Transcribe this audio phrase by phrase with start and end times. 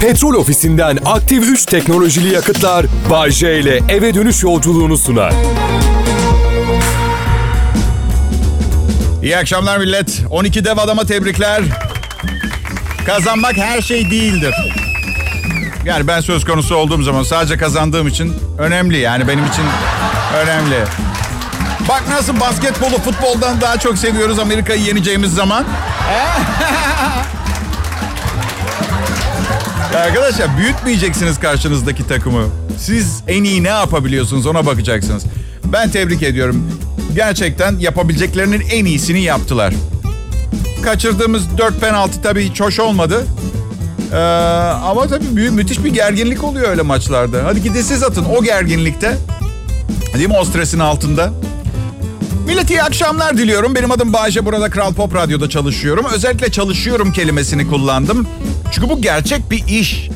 [0.00, 5.32] Petrol ofisinden aktif 3 teknolojili yakıtlar Bay J ile eve dönüş yolculuğunu sunar.
[9.22, 10.22] İyi akşamlar millet.
[10.30, 11.62] 12 dev adama tebrikler.
[13.06, 14.54] Kazanmak her şey değildir.
[15.84, 18.98] Yani ben söz konusu olduğum zaman sadece kazandığım için önemli.
[18.98, 19.64] Yani benim için
[20.36, 20.84] önemli.
[21.88, 25.64] Bak nasıl basketbolu futboldan daha çok seviyoruz Amerika'yı yeneceğimiz zaman.
[29.92, 32.44] Ya arkadaşlar büyütmeyeceksiniz karşınızdaki takımı.
[32.78, 35.24] Siz en iyi ne yapabiliyorsunuz ona bakacaksınız.
[35.64, 36.70] Ben tebrik ediyorum.
[37.14, 39.74] Gerçekten yapabileceklerinin en iyisini yaptılar.
[40.84, 43.26] Kaçırdığımız 4 penaltı tabii hiç hoş olmadı.
[44.12, 44.16] Ee,
[44.84, 47.44] ama tabii büyük, müthiş bir gerginlik oluyor öyle maçlarda.
[47.44, 49.16] Hadi gidin siz atın o gerginlikte.
[50.14, 51.32] Değil mi o stresin altında?
[52.48, 53.74] Millet iyi akşamlar diliyorum.
[53.74, 54.44] Benim adım Bayece.
[54.44, 56.06] Burada Kral Pop Radyo'da çalışıyorum.
[56.14, 58.28] Özellikle çalışıyorum kelimesini kullandım.
[58.72, 60.08] Çünkü bu gerçek bir iş.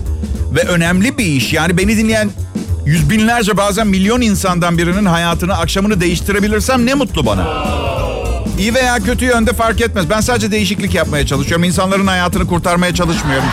[0.55, 1.53] Ve önemli bir iş.
[1.53, 2.31] Yani beni dinleyen
[2.87, 7.47] yüz binlerce bazen milyon insandan birinin hayatını, akşamını değiştirebilirsem ne mutlu bana.
[8.59, 10.11] İyi veya kötü yönde fark etmez.
[10.11, 11.65] Ben sadece değişiklik yapmaya çalışıyorum.
[11.65, 13.49] İnsanların hayatını kurtarmaya çalışmıyorum.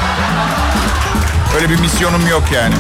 [1.56, 2.76] Öyle bir misyonum yok yani.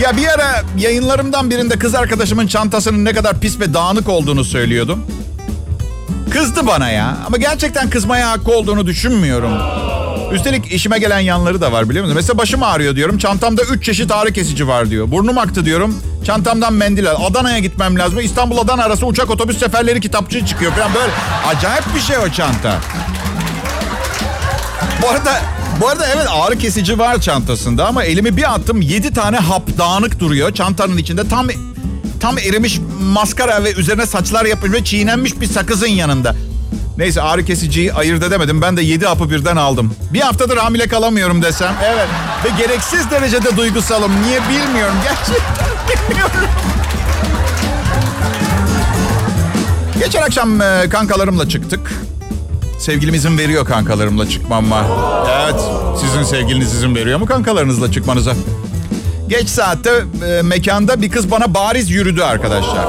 [0.00, 5.06] Ya bir ara yayınlarımdan birinde kız arkadaşımın çantasının ne kadar pis ve dağınık olduğunu söylüyordum.
[6.30, 7.16] Kızdı bana ya.
[7.26, 9.52] Ama gerçekten kızmaya hakkı olduğunu düşünmüyorum.
[10.32, 12.16] Üstelik işime gelen yanları da var biliyor musun?
[12.16, 13.18] Mesela başım ağrıyor diyorum.
[13.18, 15.10] Çantamda üç çeşit ağrı kesici var diyor.
[15.10, 16.02] Burnum aktı diyorum.
[16.24, 17.24] Çantamdan mendil al.
[17.26, 18.20] Adana'ya gitmem lazım.
[18.20, 21.12] İstanbul Adana arası uçak otobüs seferleri kitapçığı çıkıyor falan böyle.
[21.46, 22.78] Acayip bir şey o çanta.
[25.02, 25.40] Bu arada
[25.80, 30.20] bu arada evet ağrı kesici var çantasında ama elimi bir attım yedi tane hap dağınık
[30.20, 31.28] duruyor çantanın içinde.
[31.28, 31.48] Tam
[32.20, 36.34] tam erimiş maskara ve üzerine saçlar yapılmış ve çiğnenmiş bir sakızın yanında.
[36.98, 38.62] Neyse ağrı kesiciyi ayırt edemedim.
[38.62, 39.94] Ben de yedi hapı birden aldım.
[40.12, 41.72] Bir haftadır hamile kalamıyorum desem.
[41.84, 42.08] Evet.
[42.44, 44.12] Ve gereksiz derecede duygusalım.
[44.22, 44.94] Niye bilmiyorum.
[45.04, 46.32] Gerçekten bilmiyorum.
[49.98, 51.92] Geçen akşam e, kankalarımla çıktık.
[52.78, 54.84] Sevgilim izin veriyor kankalarımla çıkmama.
[55.42, 55.60] Evet,
[56.00, 58.34] sizin sevgiliniz izin veriyor mu kankalarınızla çıkmanıza?
[59.28, 59.90] Geç saatte
[60.26, 62.86] e, mekanda bir kız bana bariz yürüdü arkadaşlar.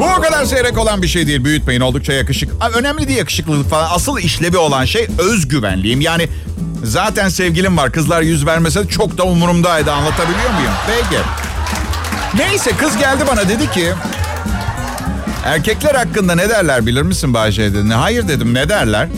[0.00, 1.44] Bu o kadar seyrek olan bir şey değil.
[1.44, 2.50] Büyütmeyin oldukça yakışık.
[2.74, 3.90] Önemli değil yakışıklılık falan.
[3.94, 6.00] Asıl işlevi olan şey özgüvenliğim.
[6.00, 6.28] Yani
[6.84, 7.92] zaten sevgilim var.
[7.92, 9.92] Kızlar yüz vermese çok da umurumdaydı.
[9.92, 10.72] Anlatabiliyor muyum?
[10.86, 11.22] Peki.
[12.34, 13.92] Neyse kız geldi bana dedi ki...
[15.46, 17.94] Erkekler hakkında ne derler bilir misin Bahçe dedi.
[17.94, 19.08] Hayır dedim ne derler?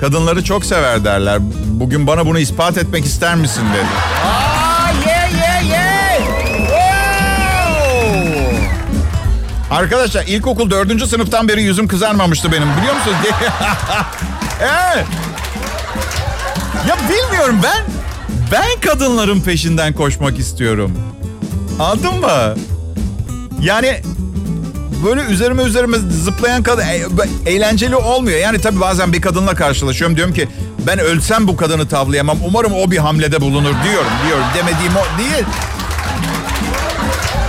[0.00, 1.38] Kadınları çok sever derler.
[1.66, 3.86] Bugün bana bunu ispat etmek ister misin dedi.
[4.26, 6.18] Aa, yeah, yeah, yeah.
[6.56, 8.56] Wow.
[9.70, 13.16] Arkadaşlar ilkokul dördüncü sınıftan beri yüzüm kızarmamıştı benim biliyor musunuz?
[14.60, 15.06] evet.
[16.88, 17.84] Ya bilmiyorum ben
[18.52, 20.92] ben kadınların peşinden koşmak istiyorum.
[21.80, 22.54] Anladın mı?
[23.60, 24.00] Yani
[25.04, 27.06] böyle üzerime üzerime zıplayan kadın e,
[27.46, 28.38] eğlenceli olmuyor.
[28.38, 30.16] Yani tabii bazen bir kadınla karşılaşıyorum.
[30.16, 30.48] Diyorum ki
[30.86, 32.38] ben ölsem bu kadını tavlayamam.
[32.46, 34.10] Umarım o bir hamlede bulunur diyorum.
[34.26, 35.44] Diyorum demediğim o değil.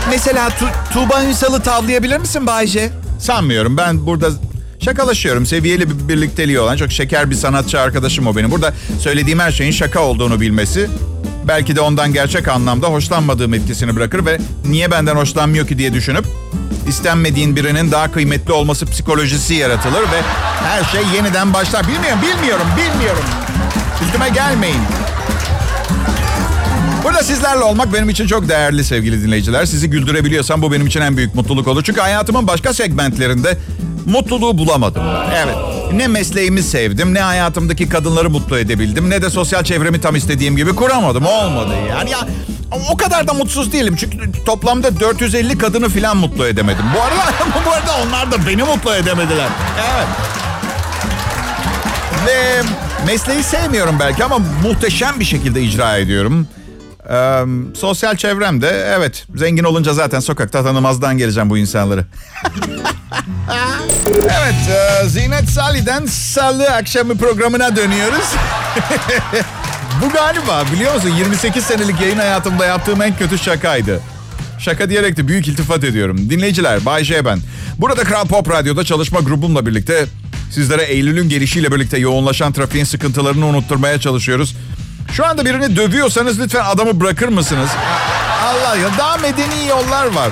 [0.09, 2.89] Mesela tu Tuğba Ünsal'ı tavlayabilir misin Bayce?
[3.19, 3.77] Sanmıyorum.
[3.77, 4.29] Ben burada
[4.79, 5.45] şakalaşıyorum.
[5.45, 8.51] Seviyeli bir birlikteliği olan çok şeker bir sanatçı arkadaşım o benim.
[8.51, 10.89] Burada söylediğim her şeyin şaka olduğunu bilmesi
[11.49, 16.25] belki de ondan gerçek anlamda hoşlanmadığım etkisini bırakır ve niye benden hoşlanmıyor ki diye düşünüp
[16.87, 20.21] istenmediğin birinin daha kıymetli olması psikolojisi yaratılır ve
[20.63, 21.87] her şey yeniden başlar.
[21.87, 23.23] Bilmiyorum, bilmiyorum, bilmiyorum.
[24.05, 24.81] Üstüme gelmeyin.
[27.03, 29.65] Burada sizlerle olmak benim için çok değerli sevgili dinleyiciler.
[29.65, 31.83] Sizi güldürebiliyorsam bu benim için en büyük mutluluk olur.
[31.83, 33.57] Çünkü hayatımın başka segmentlerinde
[34.05, 35.03] mutluluğu bulamadım.
[35.35, 35.78] Evet.
[35.93, 40.75] Ne mesleğimi sevdim, ne hayatımdaki kadınları mutlu edebildim, ne de sosyal çevremi tam istediğim gibi
[40.75, 41.25] kuramadım.
[41.25, 42.11] Olmadı yani.
[42.11, 42.19] Ya
[42.91, 43.95] o kadar da mutsuz değilim.
[43.99, 46.85] Çünkü toplamda 450 kadını falan mutlu edemedim.
[46.95, 47.33] Bu arada
[47.65, 49.47] bu arada onlar da beni mutlu edemediler.
[49.77, 50.07] Evet.
[52.27, 52.61] Ve
[53.05, 56.47] mesleği sevmiyorum belki ama muhteşem bir şekilde icra ediyorum.
[57.09, 57.45] Ee,
[57.75, 62.05] sosyal çevremde evet zengin olunca zaten sokakta tanımazdan geleceğim bu insanları.
[64.17, 64.55] evet
[65.03, 68.25] e, Zinet Salih'den Salı akşamı programına dönüyoruz.
[70.03, 74.01] bu galiba biliyor musun 28 senelik yayın hayatımda yaptığım en kötü şakaydı.
[74.59, 76.29] Şaka diyerek de büyük iltifat ediyorum.
[76.29, 77.39] Dinleyiciler Bay J ben.
[77.77, 80.05] Burada Kral Pop Radyo'da çalışma grubumla birlikte
[80.51, 84.55] sizlere Eylül'ün gelişiyle birlikte yoğunlaşan trafiğin sıkıntılarını unutturmaya çalışıyoruz.
[85.13, 87.69] Şu anda birini dövüyorsanız lütfen adamı bırakır mısınız?
[88.45, 90.29] Allah ya daha medeni yollar var.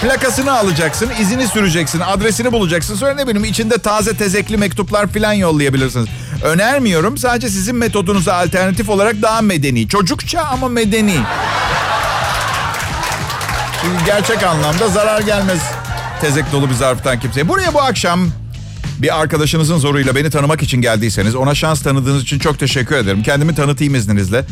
[0.00, 2.94] Plakasını alacaksın, izini süreceksin, adresini bulacaksın.
[2.94, 6.06] Sonra ne bileyim içinde taze tezekli mektuplar falan yollayabilirsiniz.
[6.44, 7.18] Önermiyorum.
[7.18, 9.88] Sadece sizin metodunuza alternatif olarak daha medeni.
[9.88, 11.16] Çocukça ama medeni.
[13.82, 15.60] Çünkü gerçek anlamda zarar gelmez
[16.20, 17.48] tezek dolu bir zarftan kimseye.
[17.48, 18.28] Buraya bu akşam
[19.02, 23.22] bir arkadaşınızın zoruyla beni tanımak için geldiyseniz ona şans tanıdığınız için çok teşekkür ederim.
[23.22, 24.44] Kendimi tanıtayım izninizle.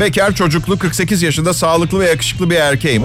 [0.00, 3.02] Bekar, çocuklu, 48 yaşında, sağlıklı ve yakışıklı bir erkeğim.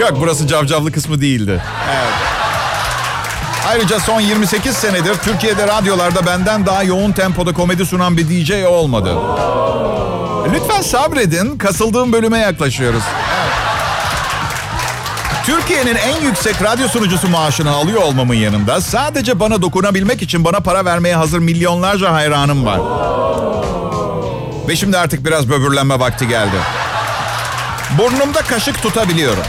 [0.00, 1.62] Yok burası cavcavlı kısmı değildi.
[1.90, 2.12] Evet.
[3.68, 9.16] Ayrıca son 28 senedir Türkiye'de radyolarda benden daha yoğun tempoda komedi sunan bir DJ olmadı.
[10.54, 11.58] Lütfen sabredin.
[11.58, 13.02] Kasıldığım bölüme yaklaşıyoruz.
[15.46, 20.84] Türkiye'nin en yüksek radyo sunucusu maaşını alıyor olmamın yanında sadece bana dokunabilmek için bana para
[20.84, 22.80] vermeye hazır milyonlarca hayranım var.
[24.68, 26.56] Ve şimdi artık biraz böbürlenme vakti geldi.
[27.98, 29.42] Burnumda kaşık tutabiliyorum.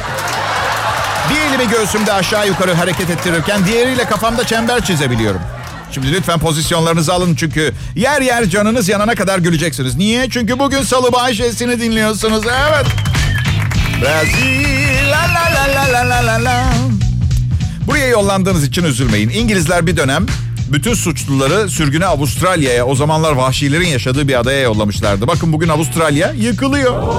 [1.29, 5.41] Bir elimi göğsümde aşağı yukarı hareket ettirirken diğeriyle kafamda çember çizebiliyorum.
[5.91, 9.95] Şimdi lütfen pozisyonlarınızı alın çünkü yer yer canınız yanana kadar güleceksiniz.
[9.95, 10.29] Niye?
[10.29, 12.43] Çünkü bugün Salı Bahçesi'ni dinliyorsunuz.
[12.45, 12.85] Evet.
[14.01, 16.63] Brazil, la la la la la la la.
[17.87, 19.29] Buraya yollandığınız için üzülmeyin.
[19.29, 20.25] İngilizler bir dönem
[20.73, 25.27] bütün suçluları sürgüne Avustralya'ya, o zamanlar vahşilerin yaşadığı bir adaya yollamışlardı.
[25.27, 27.13] Bakın bugün Avustralya yıkılıyor.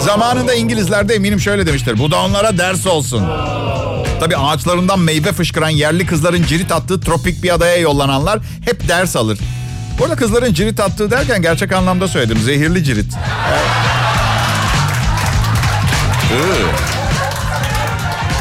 [0.00, 1.98] Zamanında İngilizler de eminim şöyle demiştir.
[1.98, 3.22] Bu da onlara ders olsun.
[4.20, 9.38] Tabii ağaçlarından meyve fışkıran yerli kızların cirit attığı tropik bir adaya yollananlar hep ders alır.
[9.98, 12.38] Bu arada kızların cirit attığı derken gerçek anlamda söyledim.
[12.38, 13.14] Zehirli cirit.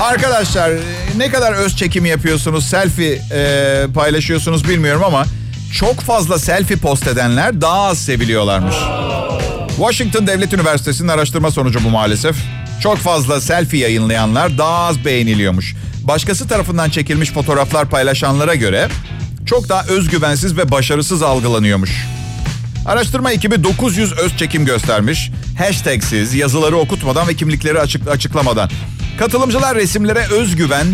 [0.01, 0.71] Arkadaşlar
[1.17, 5.25] ne kadar öz çekimi yapıyorsunuz, selfie e, paylaşıyorsunuz bilmiyorum ama
[5.73, 8.75] çok fazla selfie post edenler daha az seviliyorlarmış.
[9.67, 12.35] Washington Devlet Üniversitesi'nin araştırma sonucu bu maalesef.
[12.83, 15.75] Çok fazla selfie yayınlayanlar daha az beğeniliyormuş.
[16.03, 18.89] Başkası tarafından çekilmiş fotoğraflar paylaşanlara göre
[19.45, 21.91] çok daha özgüvensiz ve başarısız algılanıyormuş.
[22.85, 25.31] Araştırma ekibi 900 öz çekim göstermiş.
[25.57, 28.69] Hashtagsiz, yazıları okutmadan ve kimlikleri açık, açıklamadan.
[29.21, 30.87] Katılımcılar resimlere özgüven,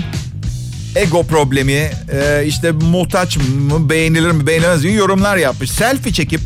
[0.95, 5.71] ego problemi, e, işte muhtaç mı, beğenilir mi, beğenilmez mi yorumlar yapmış.
[5.71, 6.41] Selfie çekip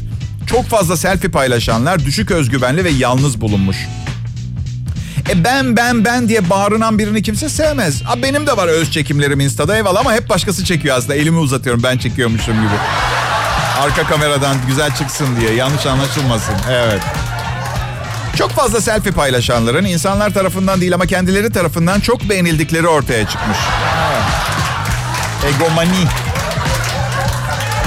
[0.47, 3.77] çok fazla selfie paylaşanlar düşük özgüvenli ve yalnız bulunmuş.
[5.29, 8.01] E ben ben ben diye bağırınan birini kimse sevmez.
[8.07, 11.15] A benim de var öz çekimlerim Insta'da eyvallah ama hep başkası çekiyor aslında.
[11.15, 12.75] Elimi uzatıyorum ben çekiyormuşum gibi.
[13.79, 16.55] Arka kameradan güzel çıksın diye yanlış anlaşılmasın.
[16.69, 17.01] Evet.
[18.35, 23.57] Çok fazla selfie paylaşanların insanlar tarafından değil ama kendileri tarafından çok beğenildikleri ortaya çıkmış.
[25.47, 26.05] Egomani.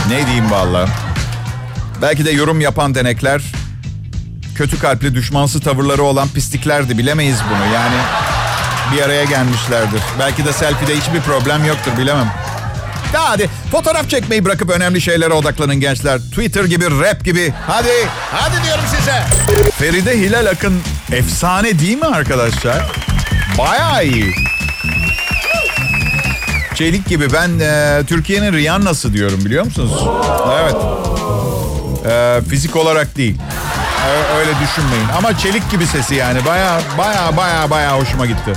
[0.09, 0.89] Ne diyeyim valla.
[2.03, 3.43] Belki de yorum yapan denekler
[4.55, 7.75] kötü kalpli düşmansı tavırları olan pisliklerdi bilemeyiz bunu.
[7.75, 7.97] Yani
[8.93, 10.01] bir araya gelmişlerdir.
[10.19, 12.33] Belki de selfie'de hiçbir problem yoktur bilemem.
[13.15, 16.19] Ya hadi fotoğraf çekmeyi bırakıp önemli şeylere odaklanın gençler.
[16.19, 17.53] Twitter gibi, rap gibi.
[17.67, 17.89] Hadi,
[18.33, 19.23] hadi diyorum size.
[19.79, 20.81] Feride Hilal Akın
[21.13, 22.83] efsane değil mi arkadaşlar?
[23.59, 24.35] Bayağı iyi.
[26.75, 30.05] Çelik gibi ben e, Türkiye'nin Rihanna'sı diyorum biliyor musunuz?
[30.63, 30.77] Evet.
[32.13, 33.37] E, fizik olarak değil.
[34.07, 35.09] E, öyle düşünmeyin.
[35.19, 36.45] Ama çelik gibi sesi yani.
[36.45, 38.53] Baya baya baya baya hoşuma gitti.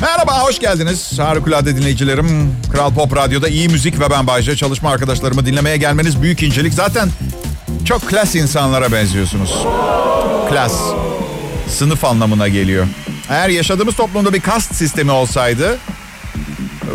[0.00, 1.18] Merhaba, hoş geldiniz.
[1.18, 2.54] Harikulade dinleyicilerim.
[2.72, 4.56] Kral Pop Radyo'da iyi müzik ve ben Bayce.
[4.56, 6.74] Çalışma arkadaşlarımı dinlemeye gelmeniz büyük incelik.
[6.74, 7.08] Zaten
[7.84, 9.54] çok klas insanlara benziyorsunuz.
[10.50, 10.72] Klas.
[11.68, 12.86] Sınıf anlamına geliyor.
[13.30, 15.78] Eğer yaşadığımız toplumda bir kast sistemi olsaydı...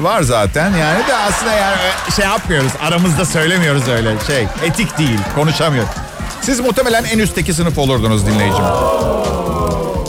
[0.01, 1.77] Var zaten yani de aslında yani
[2.15, 2.71] şey yapmıyoruz.
[2.81, 4.47] Aramızda söylemiyoruz öyle şey.
[4.63, 5.85] Etik değil, konuşamıyor.
[6.41, 8.63] Siz muhtemelen en üstteki sınıf olurdunuz dinleyicim.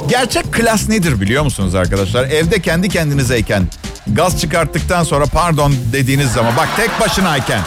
[0.09, 2.25] Gerçek klas nedir biliyor musunuz arkadaşlar?
[2.25, 3.63] Evde kendi kendinizeyken
[4.07, 7.61] gaz çıkarttıktan sonra pardon dediğiniz zaman bak tek başınayken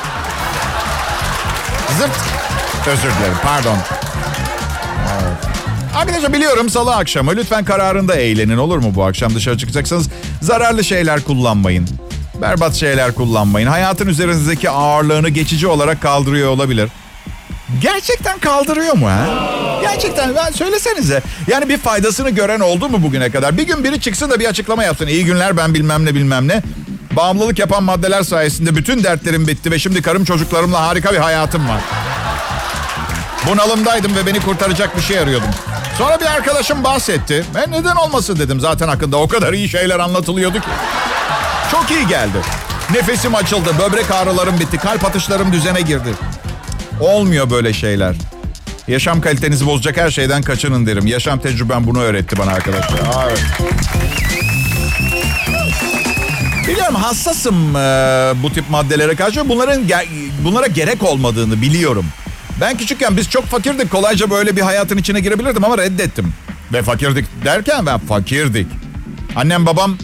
[1.97, 2.11] zırt
[2.87, 3.77] özür dilerim pardon.
[5.95, 10.09] Arkadaşlar biliyorum salı akşamı lütfen kararında eğlenin olur mu bu akşam dışarı çıkacaksanız
[10.41, 11.87] zararlı şeyler kullanmayın.
[12.41, 13.67] Berbat şeyler kullanmayın.
[13.67, 16.89] Hayatın üzerinizdeki ağırlığını geçici olarak kaldırıyor olabilir.
[17.81, 19.25] Gerçekten kaldırıyor mu ha?
[19.91, 21.21] Gerçekten ben söylesenize.
[21.47, 23.57] Yani bir faydasını gören oldu mu bugüne kadar?
[23.57, 25.07] Bir gün biri çıksın da bir açıklama yapsın.
[25.07, 26.61] İyi günler ben bilmem ne bilmem ne.
[27.11, 31.81] Bağımlılık yapan maddeler sayesinde bütün dertlerim bitti ve şimdi karım çocuklarımla harika bir hayatım var.
[33.51, 35.49] Bunalımdaydım ve beni kurtaracak bir şey arıyordum.
[35.97, 37.45] Sonra bir arkadaşım bahsetti.
[37.55, 38.59] Ben neden olmasın dedim.
[38.59, 40.67] Zaten hakkında o kadar iyi şeyler anlatılıyordu ki.
[41.71, 42.37] Çok iyi geldi.
[42.93, 46.09] Nefesim açıldı, böbrek ağrılarım bitti, kalp atışlarım düzene girdi.
[47.01, 48.15] Olmuyor böyle şeyler.
[48.87, 51.07] Yaşam kalitenizi bozacak her şeyden kaçının derim.
[51.07, 52.99] Yaşam tecrübem bunu öğretti bana arkadaşlar.
[53.27, 53.43] Evet.
[56.67, 57.79] Biliyorum hassasım e,
[58.43, 59.49] bu tip maddelere karşı.
[59.49, 60.07] Bunların ge-
[60.43, 62.05] bunlara gerek olmadığını biliyorum.
[62.61, 63.91] Ben küçükken biz çok fakirdik.
[63.91, 66.33] Kolayca böyle bir hayatın içine girebilirdim ama reddettim.
[66.73, 68.67] Ve fakirdik derken ben fakirdik.
[69.35, 69.97] Annem babam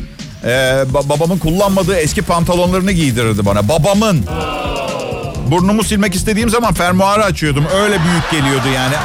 [0.44, 0.48] e,
[0.94, 3.70] ba- babamın kullanmadığı eski pantolonlarını giydirirdi bana.
[3.70, 4.26] Babamın.
[5.48, 7.66] Burnumu silmek istediğim zaman fermuarı açıyordum.
[7.76, 8.96] Öyle büyük geliyordu yani.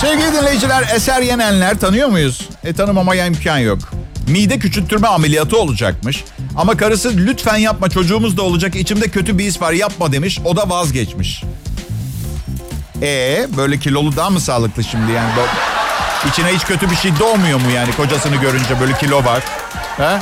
[0.00, 2.48] Sevgili dinleyiciler, Eser Yenenler tanıyor muyuz?
[2.64, 3.78] E tanımamaya imkan yok.
[4.28, 6.24] Mide küçültürme ameliyatı olacakmış.
[6.56, 10.40] Ama karısı lütfen yapma çocuğumuz da olacak içimde kötü bir his var yapma demiş.
[10.44, 11.42] O da vazgeçmiş.
[13.02, 15.30] E böyle kilolu daha mı sağlıklı şimdi yani?
[16.28, 19.42] İçine hiç kötü bir şey doğmuyor mu yani kocasını görünce böyle kilo var?
[19.96, 20.18] He?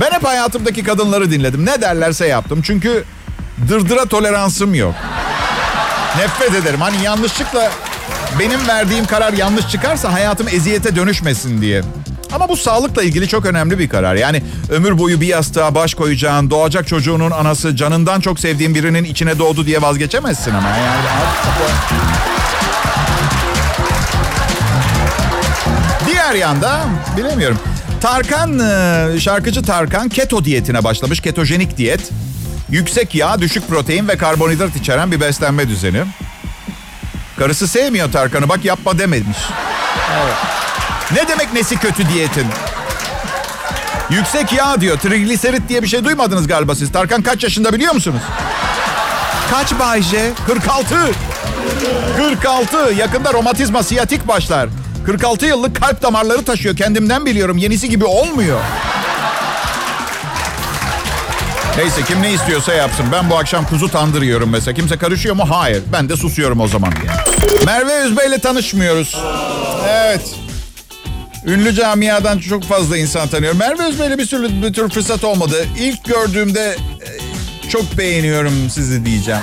[0.00, 1.66] Ben hep hayatımdaki kadınları dinledim.
[1.66, 2.62] Ne derlerse yaptım.
[2.62, 3.04] Çünkü
[3.68, 4.94] dırdıra toleransım yok.
[6.18, 6.80] Nefret ederim.
[6.80, 7.70] Hani yanlışlıkla
[8.38, 11.82] benim verdiğim karar yanlış çıkarsa hayatım eziyete dönüşmesin diye.
[12.32, 14.14] Ama bu sağlıkla ilgili çok önemli bir karar.
[14.14, 19.38] Yani ömür boyu bir yastığa baş koyacağın, doğacak çocuğunun anası canından çok sevdiğin birinin içine
[19.38, 20.68] doğdu diye vazgeçemezsin ama.
[20.68, 21.00] Yani
[26.06, 26.80] Diğer yanda
[27.16, 27.58] bilemiyorum.
[28.06, 31.20] Tarkan, e, şarkıcı Tarkan keto diyetine başlamış.
[31.20, 32.10] Ketojenik diyet.
[32.70, 36.04] Yüksek yağ, düşük protein ve karbonhidrat içeren bir beslenme düzeni.
[37.38, 39.38] Karısı sevmiyor Tarkan'ı bak yapma dememiş.
[40.16, 40.34] Evet.
[41.12, 42.46] Ne demek nesi kötü diyetin?
[44.10, 44.98] Yüksek yağ diyor.
[44.98, 46.92] Trigliserit diye bir şey duymadınız galiba siz.
[46.92, 48.22] Tarkan kaç yaşında biliyor musunuz?
[49.50, 50.32] Kaç Bayce?
[50.46, 50.94] 46.
[52.16, 52.76] 46.
[52.98, 54.68] Yakında romatizma, siyatik başlar.
[55.06, 56.76] 46 yıllık kalp damarları taşıyor.
[56.76, 57.56] Kendimden biliyorum.
[57.56, 58.60] Yenisi gibi olmuyor.
[61.76, 63.06] Neyse kim ne istiyorsa yapsın.
[63.12, 64.74] Ben bu akşam kuzu tandır yiyorum mesela.
[64.74, 65.44] Kimse karışıyor mu?
[65.50, 65.82] Hayır.
[65.92, 66.92] Ben de susuyorum o zaman.
[67.66, 69.16] Merve Özbey ile tanışmıyoruz.
[69.88, 70.34] Evet.
[71.46, 73.58] Ünlü camiadan çok fazla insan tanıyorum.
[73.58, 75.66] Merve Özbey ile bir sürü bir tür fırsat olmadı.
[75.78, 79.40] İlk gördüğümde e, çok beğeniyorum sizi diyeceğim.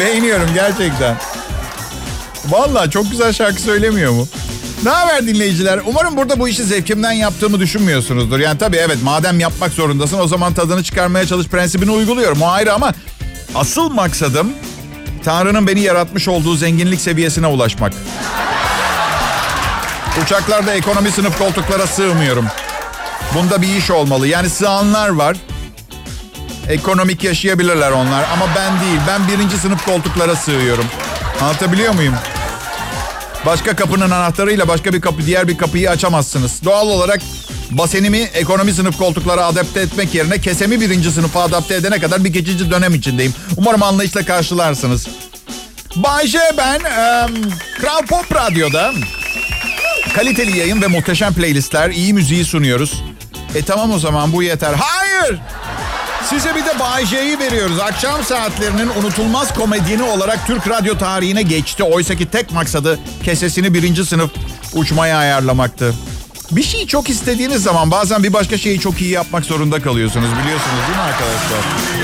[0.00, 1.16] beğeniyorum gerçekten.
[2.48, 4.28] Vallahi çok güzel şarkı söylemiyor mu?
[4.84, 5.80] Ne haber dinleyiciler?
[5.86, 8.38] Umarım burada bu işi zevkimden yaptığımı düşünmüyorsunuzdur.
[8.38, 12.42] Yani tabii evet madem yapmak zorundasın o zaman tadını çıkarmaya çalış prensibini uyguluyorum.
[12.42, 12.94] O ayrı ama
[13.54, 14.52] asıl maksadım
[15.24, 17.92] Tanrı'nın beni yaratmış olduğu zenginlik seviyesine ulaşmak.
[20.24, 22.46] Uçaklarda ekonomi sınıf koltuklara sığmıyorum.
[23.34, 24.26] Bunda bir iş olmalı.
[24.28, 25.36] Yani sığanlar var.
[26.68, 29.00] Ekonomik yaşayabilirler onlar ama ben değil.
[29.08, 30.84] Ben birinci sınıf koltuklara sığıyorum.
[31.40, 32.14] Anlatabiliyor muyum?
[33.46, 36.64] Başka kapının anahtarıyla başka bir kapı, diğer bir kapıyı açamazsınız.
[36.64, 37.20] Doğal olarak
[37.70, 42.70] basenimi ekonomi sınıf koltuklara adapte etmek yerine kesemi birinci sınıfa adapte edene kadar bir geçici
[42.70, 43.34] dönem içindeyim.
[43.56, 45.06] Umarım anlayışla karşılarsınız.
[45.96, 47.26] Bay J ben, e,
[47.80, 48.92] Kral Pop Radyo'da
[50.14, 53.02] kaliteli yayın ve muhteşem playlistler, iyi müziği sunuyoruz.
[53.54, 54.74] E tamam o zaman bu yeter.
[54.78, 55.38] Hayır!
[56.24, 57.78] Size bir de Bay J'yi veriyoruz.
[57.80, 61.82] Akşam saatlerinin unutulmaz komedyeni olarak Türk radyo tarihine geçti.
[61.82, 64.30] Oysa ki tek maksadı kesesini birinci sınıf
[64.74, 65.94] uçmaya ayarlamaktı.
[66.50, 70.28] Bir şeyi çok istediğiniz zaman bazen bir başka şeyi çok iyi yapmak zorunda kalıyorsunuz.
[70.42, 71.58] Biliyorsunuz değil mi arkadaşlar?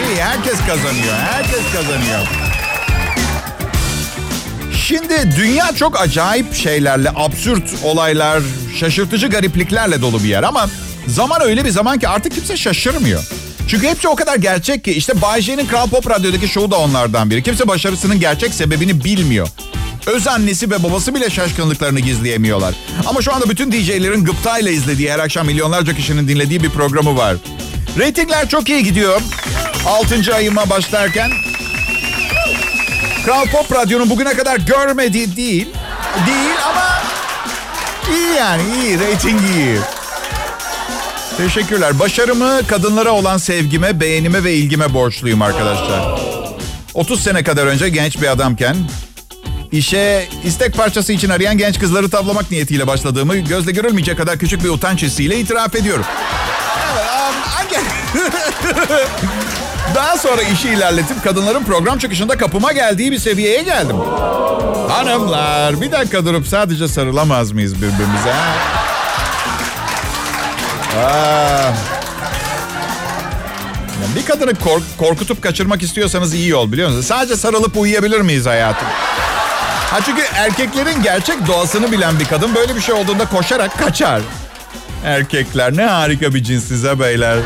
[0.08, 1.14] İyi herkes kazanıyor.
[1.14, 2.20] Herkes kazanıyor.
[4.86, 8.42] Şimdi dünya çok acayip şeylerle, absürt olaylar,
[8.80, 10.68] şaşırtıcı garipliklerle dolu bir yer ama
[11.06, 13.24] zaman öyle bir zaman ki artık kimse şaşırmıyor.
[13.68, 17.30] Çünkü hepsi o kadar gerçek ki işte Bay J'nin Kral Pop Radyo'daki şovu da onlardan
[17.30, 17.42] biri.
[17.42, 19.48] Kimse başarısının gerçek sebebini bilmiyor.
[20.06, 22.74] Öz annesi ve babası bile şaşkınlıklarını gizleyemiyorlar.
[23.06, 27.36] Ama şu anda bütün DJ'lerin gıptayla izlediği her akşam milyonlarca kişinin dinlediği bir programı var.
[27.98, 29.20] Ratingler çok iyi gidiyor.
[29.86, 30.34] 6.
[30.34, 31.30] ayıma başlarken.
[33.24, 35.68] Kral Pop Radyo'nun bugüne kadar görmediği değil.
[36.26, 37.02] Değil ama
[38.10, 38.98] iyi yani iyi.
[39.00, 39.78] Rating iyi.
[41.36, 41.98] Teşekkürler.
[41.98, 46.20] Başarımı kadınlara olan sevgime, beğenime ve ilgime borçluyum arkadaşlar.
[46.94, 48.76] 30 sene kadar önce genç bir adamken
[49.72, 54.68] işe istek parçası için arayan genç kızları tavlamak niyetiyle başladığımı gözle görülmeyecek kadar küçük bir
[54.68, 56.04] utanç hissiyle itiraf ediyorum.
[56.94, 57.34] Um.
[59.94, 63.96] Daha sonra işi ilerletip kadınların program çıkışında kapıma geldiği bir seviyeye geldim.
[64.88, 68.30] Hanımlar bir dakika durup sadece sarılamaz mıyız birbirimize?
[68.32, 68.83] Ha?
[70.98, 71.72] Aa.
[74.16, 77.06] Bir kadını kork- korkutup kaçırmak istiyorsanız iyi yol biliyor musunuz?
[77.06, 78.88] Sadece sarılıp uyuyabilir miyiz hayatım?
[79.90, 84.20] Ha çünkü erkeklerin gerçek doğasını bilen bir kadın böyle bir şey olduğunda koşarak kaçar.
[85.04, 87.36] Erkekler ne harika bir cins size beyler.
[87.36, 87.40] Ee.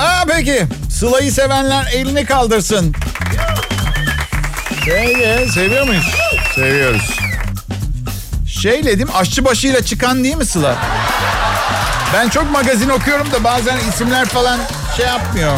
[0.00, 0.62] Aa peki.
[0.90, 2.94] Sıla'yı sevenler elini kaldırsın.
[4.84, 6.14] Peki, seviyor muyuz?
[6.54, 7.10] Seviyoruz.
[8.62, 10.76] Şey dedim, aşçı başıyla çıkan değil mi Sıla?
[12.14, 14.58] Ben çok magazin okuyorum da bazen isimler falan
[14.96, 15.52] şey yapmıyor.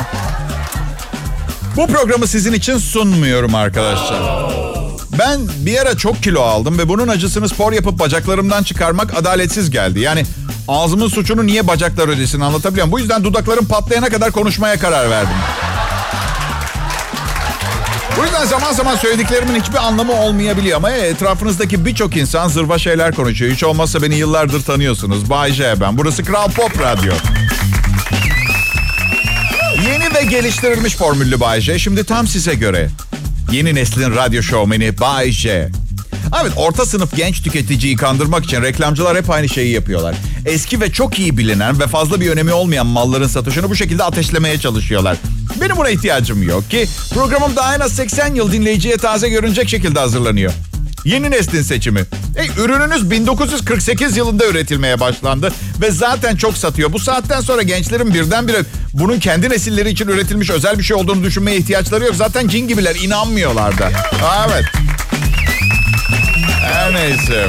[1.76, 4.52] Bu programı sizin için sunmuyorum arkadaşlar.
[5.18, 10.00] Ben bir ara çok kilo aldım ve bunun acısını spor yapıp bacaklarımdan çıkarmak adaletsiz geldi.
[10.00, 10.24] Yani
[10.68, 12.92] ağzımın suçunu niye bacaklar ödesin anlatabiliyor muyum?
[12.92, 15.36] Bu yüzden dudaklarım patlayana kadar konuşmaya karar verdim.
[18.18, 23.52] Bu yüzden zaman zaman söylediklerimin hiçbir anlamı olmayabiliyor ama etrafınızdaki birçok insan zırva şeyler konuşuyor.
[23.52, 25.30] Hiç olmazsa beni yıllardır tanıyorsunuz.
[25.30, 25.98] Bay J ben.
[25.98, 27.12] Burası Kral Pop Radyo.
[29.86, 31.78] Yeni ve geliştirilmiş formüllü Bay J.
[31.78, 32.90] Şimdi tam size göre.
[33.52, 35.68] Yeni neslin radyo şovmeni Bay J.
[36.42, 40.14] Evet orta sınıf genç tüketiciyi kandırmak için reklamcılar hep aynı şeyi yapıyorlar.
[40.46, 44.58] Eski ve çok iyi bilinen ve fazla bir önemi olmayan malların satışını bu şekilde ateşlemeye
[44.58, 45.16] çalışıyorlar.
[45.60, 49.98] Benim buna ihtiyacım yok ki programım daha en az 80 yıl dinleyiciye taze görünecek şekilde
[49.98, 50.52] hazırlanıyor.
[51.04, 52.00] Yeni neslin seçimi.
[52.36, 56.92] E, ürününüz 1948 yılında üretilmeye başlandı ve zaten çok satıyor.
[56.92, 58.58] Bu saatten sonra gençlerin birdenbire
[58.94, 62.14] bunun kendi nesilleri için üretilmiş özel bir şey olduğunu düşünmeye ihtiyaçları yok.
[62.16, 63.90] Zaten cin gibiler inanmıyorlar da.
[64.48, 64.64] Evet.
[66.60, 67.46] Her neyse.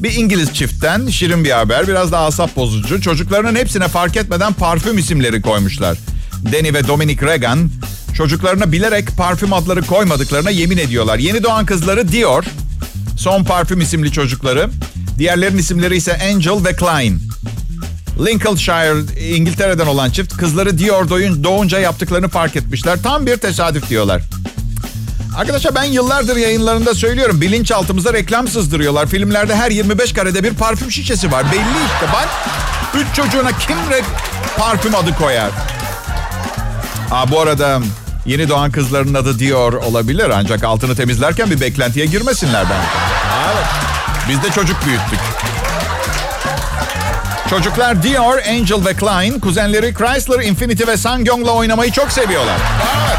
[0.00, 1.88] Bir İngiliz çiftten şirin bir haber.
[1.88, 3.00] Biraz da asap bozucu.
[3.00, 5.98] Çocuklarının hepsine fark etmeden parfüm isimleri koymuşlar.
[6.44, 7.70] Danny ve Dominic Regan
[8.14, 11.18] çocuklarına bilerek parfüm adları koymadıklarına yemin ediyorlar.
[11.18, 12.44] Yeni doğan kızları Dior.
[13.18, 14.70] Son parfüm isimli çocukları.
[15.18, 17.20] Diğerlerin isimleri ise Angel ve Klein.
[18.26, 21.08] Lincolnshire, İngiltere'den olan çift kızları Dior
[21.44, 22.98] doğunca yaptıklarını fark etmişler.
[23.02, 24.22] Tam bir tesadüf diyorlar.
[25.36, 27.40] Arkadaşlar ben yıllardır yayınlarında söylüyorum.
[27.40, 29.06] Bilinçaltımıza reklam sızdırıyorlar.
[29.06, 31.52] Filmlerde her 25 karede bir parfüm şişesi var.
[31.52, 31.60] Belli
[31.94, 32.28] işte bak.
[32.94, 34.02] Üç çocuğuna kim re-
[34.56, 35.50] parfüm adı koyar?
[37.12, 37.80] Aa, bu arada
[38.26, 40.30] yeni doğan kızların adı Dior olabilir.
[40.34, 42.80] Ancak altını temizlerken bir beklentiye girmesinler ben.
[43.54, 43.66] Evet.
[44.28, 45.18] Biz de çocuk büyüttük.
[47.50, 52.56] Çocuklar Dior, Angel ve Klein, kuzenleri Chrysler, Infiniti ve Sangyong'la oynamayı çok seviyorlar.
[53.06, 53.18] Evet.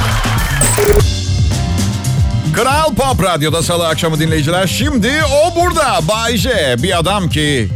[2.56, 4.68] Kral Pop Radyo'da salı akşamı dinleyiciler.
[4.68, 5.12] Şimdi
[5.44, 6.00] o burada.
[6.08, 6.76] Bay J.
[6.78, 7.70] Bir adam ki...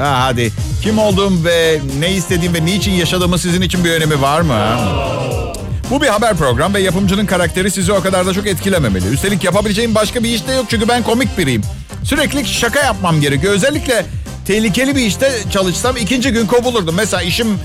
[0.00, 0.52] Ha, hadi.
[0.82, 4.58] Kim olduğum ve ne istediğim ve niçin yaşadığımı sizin için bir önemi var mı?
[5.92, 9.06] Bu bir haber program ve yapımcının karakteri sizi o kadar da çok etkilememeli.
[9.06, 11.62] Üstelik yapabileceğim başka bir iş de yok çünkü ben komik biriyim.
[12.04, 13.52] Sürekli şaka yapmam gerekiyor.
[13.52, 14.06] Özellikle
[14.46, 16.94] tehlikeli bir işte çalışsam ikinci gün kovulurdum.
[16.94, 17.58] Mesela işim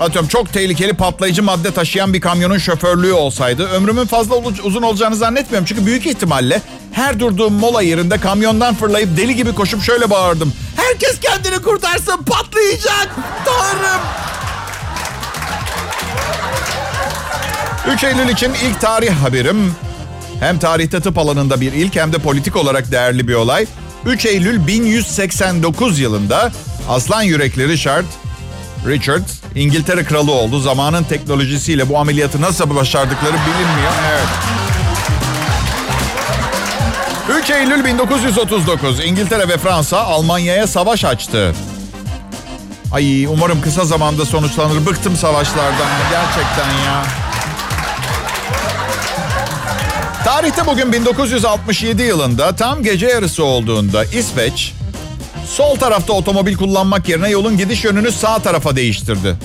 [0.00, 5.66] atıyorum çok tehlikeli patlayıcı madde taşıyan bir kamyonun şoförlüğü olsaydı ömrümün fazla uzun olacağını zannetmiyorum.
[5.66, 10.52] Çünkü büyük ihtimalle her durduğum mola yerinde kamyondan fırlayıp deli gibi koşup şöyle bağırdım.
[10.76, 13.08] Herkes kendini kurtarsın patlayacak
[13.44, 14.25] Tanrım.
[17.92, 19.74] 3 Eylül için ilk tarih haberim.
[20.40, 23.66] Hem tarihte tıp alanında bir ilk hem de politik olarak değerli bir olay.
[24.06, 26.52] 3 Eylül 1189 yılında
[26.88, 28.04] aslan yürekli Richard
[28.86, 30.60] Richard İngiltere kralı oldu.
[30.60, 33.92] Zamanın teknolojisiyle bu ameliyatı nasıl başardıkları bilinmiyor.
[34.12, 34.28] Evet.
[37.42, 41.54] 3 Eylül 1939 İngiltere ve Fransa Almanya'ya savaş açtı.
[42.92, 44.86] Ay umarım kısa zamanda sonuçlanır.
[44.86, 47.25] Bıktım savaşlardan gerçekten ya.
[50.26, 54.72] Tarihte bugün 1967 yılında tam gece yarısı olduğunda İsveç
[55.48, 59.36] sol tarafta otomobil kullanmak yerine yolun gidiş yönünü sağ tarafa değiştirdi.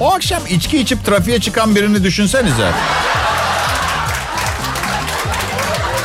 [0.00, 2.70] O akşam içki içip trafiğe çıkan birini düşünsenize.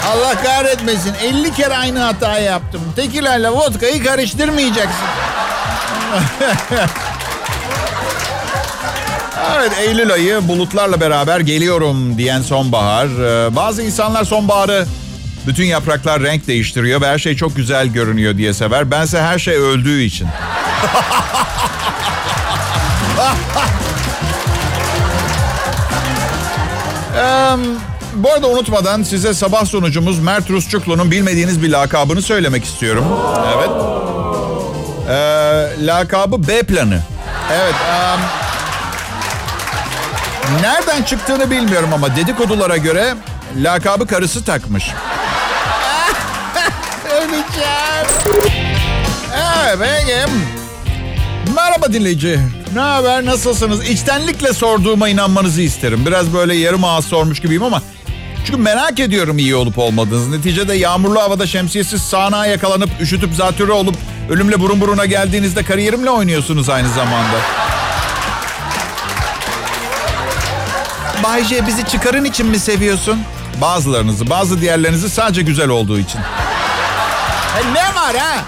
[0.08, 1.14] Allah kahretmesin.
[1.24, 2.82] 50 kere aynı hata yaptım.
[2.96, 5.08] Tekilerle vodkayı karıştırmayacaksın.
[9.52, 13.06] Evet Eylül ayı bulutlarla beraber geliyorum diyen sonbahar.
[13.06, 14.86] Ee, bazı insanlar sonbaharı
[15.48, 18.92] bütün yapraklar renk değiştiriyor ve her şey çok güzel görünüyor diye sever.
[18.92, 20.28] Bense her şey öldüğü için.
[27.18, 27.56] Ee,
[28.16, 33.06] bu arada unutmadan size sabah sonucumuz Mert Rusçuklu'nun bilmediğiniz bir lakabını söylemek istiyorum.
[33.58, 33.70] Evet.
[35.10, 37.00] Ee, lakabı B planı.
[37.52, 37.74] Evet.
[37.74, 38.43] Um,
[40.62, 43.14] nereden çıktığını bilmiyorum ama dedikodulara göre
[43.56, 44.84] lakabı karısı takmış.
[47.12, 48.08] Öleceğim.
[49.68, 50.30] Evet benim.
[51.56, 52.40] Merhaba dinleyici.
[52.76, 53.26] Ne haber?
[53.26, 53.90] Nasılsınız?
[53.90, 56.06] İçtenlikle sorduğuma inanmanızı isterim.
[56.06, 57.82] Biraz böyle yarım ağız sormuş gibiyim ama...
[58.46, 60.32] Çünkü merak ediyorum iyi olup olmadığınızı.
[60.32, 63.96] Neticede yağmurlu havada şemsiyesiz sağanağa yakalanıp üşütüp zatürre olup
[64.30, 67.38] ölümle burun buruna geldiğinizde kariyerimle oynuyorsunuz aynı zamanda.
[71.24, 73.20] Bay J bizi çıkarın için mi seviyorsun?
[73.62, 76.20] Bazılarınızı, bazı diğerlerinizi sadece güzel olduğu için.
[77.60, 78.44] E ne var ha?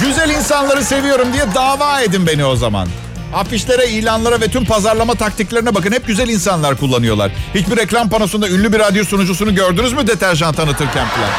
[0.00, 2.88] Güzel insanları seviyorum diye dava edin beni o zaman.
[3.34, 5.92] Afişlere, ilanlara ve tüm pazarlama taktiklerine bakın.
[5.92, 7.32] Hep güzel insanlar kullanıyorlar.
[7.54, 11.30] Hiçbir reklam panosunda ünlü bir radyo sunucusunu gördünüz mü deterjan tanıtırken falan?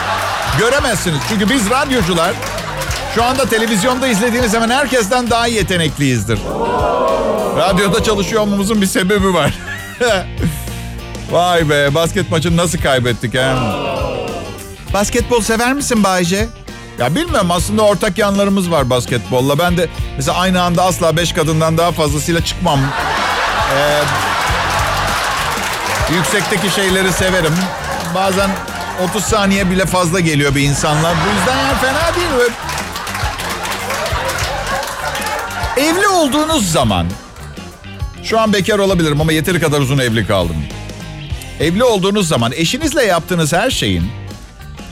[0.59, 1.19] Göremezsiniz.
[1.29, 2.33] Çünkü biz radyocular
[3.15, 6.39] şu anda televizyonda izlediğiniz zaman herkesten daha yetenekliyizdir.
[7.57, 9.53] Radyoda çalışıyor olmamızın bir sebebi var.
[11.31, 13.55] Vay be basket maçını nasıl kaybettik ha?
[14.93, 16.47] Basketbol sever misin Bayce?
[16.99, 19.59] Ya bilmiyorum aslında ortak yanlarımız var basketbolla.
[19.59, 19.87] Ben de
[20.17, 22.79] mesela aynı anda asla beş kadından daha fazlasıyla çıkmam.
[23.75, 24.01] Ee,
[26.13, 27.53] yüksekteki şeyleri severim.
[28.15, 28.49] Bazen
[29.09, 31.13] 30 saniye bile fazla geliyor bir insanlar.
[31.25, 32.51] Bu yüzden yani fena değil.
[35.77, 37.07] Evli olduğunuz zaman
[38.23, 40.55] şu an bekar olabilirim ama yeteri kadar uzun evli kaldım.
[41.59, 44.03] Evli olduğunuz zaman eşinizle yaptığınız her şeyin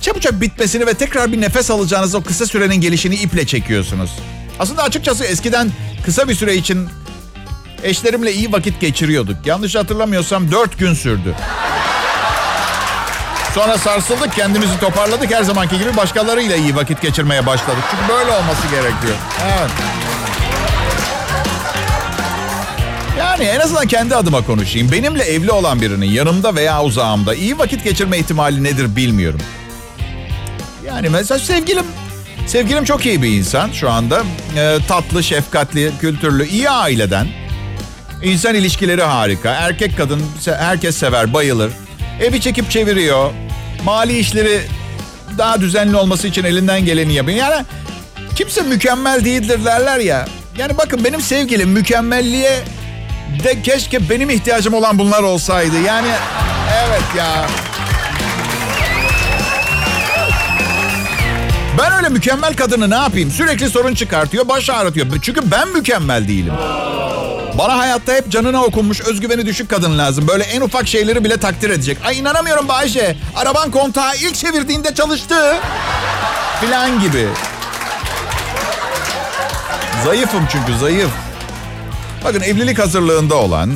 [0.01, 4.11] çabucak bitmesini ve tekrar bir nefes alacağınız o kısa sürenin gelişini iple çekiyorsunuz.
[4.59, 5.71] Aslında açıkçası eskiden
[6.05, 6.89] kısa bir süre için
[7.83, 9.35] eşlerimle iyi vakit geçiriyorduk.
[9.45, 11.35] Yanlış hatırlamıyorsam dört gün sürdü.
[13.55, 15.31] Sonra sarsıldık, kendimizi toparladık.
[15.31, 17.83] Her zamanki gibi başkalarıyla iyi vakit geçirmeye başladık.
[17.91, 19.15] Çünkü böyle olması gerekiyor.
[19.43, 19.71] Evet.
[23.21, 24.91] Yani en azından kendi adıma konuşayım.
[24.91, 29.39] Benimle evli olan birinin yanımda veya uzağımda iyi vakit geçirme ihtimali nedir bilmiyorum.
[30.87, 31.85] Yani mesela sevgilim.
[32.47, 34.23] Sevgilim çok iyi bir insan şu anda.
[34.57, 37.27] Ee, tatlı, şefkatli, kültürlü, iyi aileden.
[38.23, 39.51] İnsan ilişkileri harika.
[39.51, 41.71] Erkek kadın herkes sever, bayılır.
[42.21, 43.31] Evi çekip çeviriyor.
[43.83, 44.61] Mali işleri
[45.37, 47.37] daha düzenli olması için elinden geleni yapıyor.
[47.37, 47.65] Yani
[48.35, 50.27] kimse mükemmel değildir derler ya.
[50.57, 52.63] Yani bakın benim sevgilim mükemmelliğe
[53.43, 55.81] de keşke benim ihtiyacım olan bunlar olsaydı.
[55.81, 56.07] Yani
[56.85, 57.47] evet ya.
[61.77, 63.31] Ben öyle mükemmel kadını ne yapayım?
[63.31, 65.07] Sürekli sorun çıkartıyor, baş ağrıtıyor.
[65.21, 66.53] Çünkü ben mükemmel değilim.
[67.57, 70.27] Bana hayatta hep canına okunmuş, özgüveni düşük kadın lazım.
[70.27, 71.97] Böyle en ufak şeyleri bile takdir edecek.
[72.05, 73.15] Ay inanamıyorum Bayşe.
[73.35, 75.55] Araban kontağı ilk çevirdiğinde çalıştı.
[76.61, 77.27] Filan gibi.
[80.05, 81.09] Zayıfım çünkü zayıf.
[82.23, 83.69] Bakın evlilik hazırlığında olan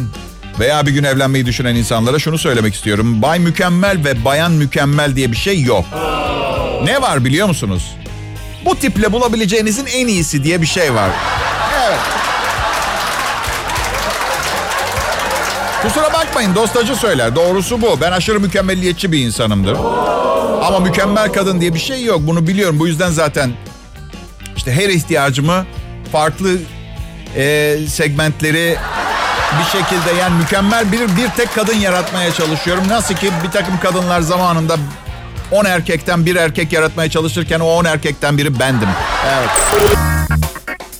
[0.59, 3.21] veya bir gün evlenmeyi düşünen insanlara şunu söylemek istiyorum.
[3.21, 5.85] Bay mükemmel ve bayan mükemmel diye bir şey yok.
[6.83, 7.95] Ne var biliyor musunuz?
[8.65, 11.09] Bu tiple bulabileceğinizin en iyisi diye bir şey var.
[11.87, 11.99] Evet.
[15.81, 17.35] Kusura bakmayın dostacı söyler.
[17.35, 18.01] Doğrusu bu.
[18.01, 19.77] Ben aşırı mükemmelliyetçi bir insanımdır.
[20.63, 22.19] Ama mükemmel kadın diye bir şey yok.
[22.23, 22.79] Bunu biliyorum.
[22.79, 23.51] Bu yüzden zaten
[24.57, 25.65] işte her ihtiyacımı
[26.11, 26.49] farklı
[27.35, 28.77] e, segmentleri
[29.59, 32.83] bir şekilde yani mükemmel bir bir tek kadın yaratmaya çalışıyorum.
[32.89, 34.77] Nasıl ki bir takım kadınlar zamanında
[35.51, 38.89] 10 erkekten bir erkek yaratmaya çalışırken o 10 erkekten biri bendim.
[39.37, 39.49] Evet.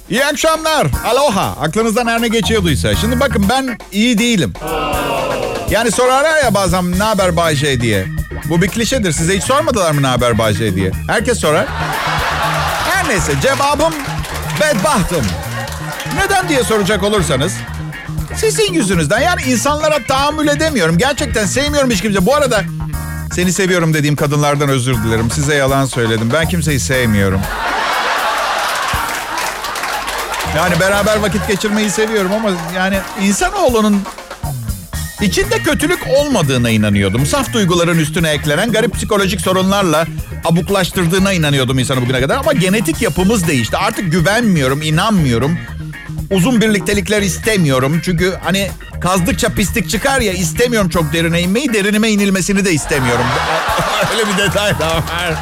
[0.09, 0.87] İyi akşamlar.
[1.05, 1.55] Aloha.
[1.61, 2.95] Aklınızdan her ne geçiyorduysa.
[2.95, 4.53] Şimdi bakın ben iyi değilim.
[5.69, 8.05] Yani sorarlar ya bazen ne haber Bayce diye.
[8.45, 9.11] Bu bir klişedir.
[9.11, 10.91] Size hiç sormadılar mı ne haber Bayce diye.
[11.07, 11.65] Herkes sorar.
[12.89, 13.93] Her neyse cevabım
[14.61, 15.25] bedbahtım.
[16.25, 17.53] Neden diye soracak olursanız
[18.35, 19.21] sizin yüzünüzden.
[19.21, 20.97] Yani insanlara tahammül edemiyorum.
[20.97, 22.25] Gerçekten sevmiyorum hiç kimse.
[22.25, 22.63] Bu arada
[23.35, 25.31] seni seviyorum dediğim kadınlardan özür dilerim.
[25.31, 26.29] Size yalan söyledim.
[26.33, 27.41] Ben kimseyi sevmiyorum.
[30.55, 34.01] Yani beraber vakit geçirmeyi seviyorum ama yani insanoğlunun
[35.21, 37.25] içinde kötülük olmadığına inanıyordum.
[37.25, 40.07] Saf duyguların üstüne eklenen garip psikolojik sorunlarla
[40.45, 42.37] abuklaştırdığına inanıyordum insanı bugüne kadar.
[42.37, 43.77] Ama genetik yapımız değişti.
[43.77, 45.57] Artık güvenmiyorum, inanmıyorum.
[46.31, 48.01] Uzun birliktelikler istemiyorum.
[48.05, 51.73] Çünkü hani kazdıkça pislik çıkar ya istemiyorum çok derine inmeyi.
[51.73, 53.25] Derinime inilmesini de istemiyorum.
[54.13, 55.33] Öyle bir detay daha var.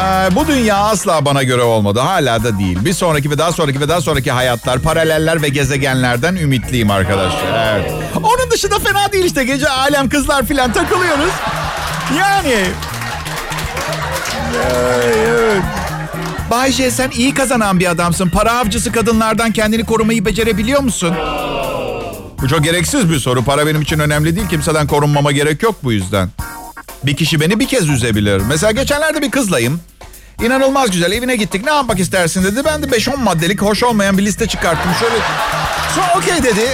[0.00, 2.00] Ee, bu dünya asla bana göre olmadı.
[2.00, 2.84] Hala da değil.
[2.84, 7.76] Bir sonraki ve daha sonraki ve daha sonraki hayatlar, paraleller ve gezegenlerden ümitliyim arkadaşlar.
[7.76, 7.92] Evet.
[8.16, 9.44] Onun dışında fena değil işte.
[9.44, 11.32] Gece alem kızlar filan takılıyoruz.
[12.18, 12.64] Yani.
[14.72, 15.79] Evet.
[16.50, 18.28] Bayce sen iyi kazanan bir adamsın.
[18.28, 21.14] Para avcısı kadınlardan kendini korumayı becerebiliyor musun?
[22.42, 23.44] Bu çok gereksiz bir soru.
[23.44, 24.48] Para benim için önemli değil.
[24.48, 26.28] Kimseden korunmama gerek yok bu yüzden.
[27.02, 28.42] Bir kişi beni bir kez üzebilir.
[28.48, 29.80] Mesela geçenlerde bir kızlayım.
[30.42, 31.12] İnanılmaz güzel.
[31.12, 31.64] Evine gittik.
[31.64, 32.60] Ne yapmak istersin dedi.
[32.64, 34.90] Ben de 5-10 maddelik hoş olmayan bir liste çıkarttım.
[35.00, 35.14] Şöyle
[35.94, 36.68] sonra okey dedi.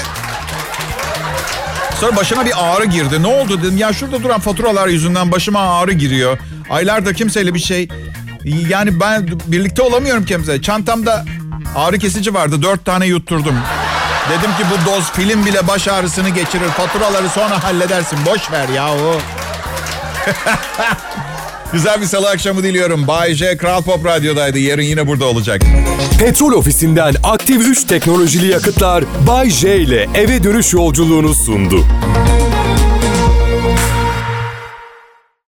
[2.00, 3.22] Sonra başına bir ağrı girdi.
[3.22, 3.76] Ne oldu dedim.
[3.78, 6.38] Ya şurada duran faturalar yüzünden başıma ağrı giriyor.
[6.70, 7.88] Aylarda kimseyle bir şey.
[8.46, 10.62] Yani ben birlikte olamıyorum kimse.
[10.62, 11.24] Çantamda
[11.76, 12.62] ağrı kesici vardı.
[12.62, 13.54] Dört tane yutturdum.
[14.30, 16.68] Dedim ki bu doz film bile baş ağrısını geçirir.
[16.68, 18.18] Faturaları sonra halledersin.
[18.26, 19.16] Boş ver yahu.
[21.72, 23.06] Güzel bir salı akşamı diliyorum.
[23.06, 24.58] Bay J Kral Pop Radyo'daydı.
[24.58, 25.62] Yarın yine burada olacak.
[26.18, 31.84] Petrol ofisinden aktif 3 teknolojili yakıtlar Bay J ile eve dönüş yolculuğunu sundu.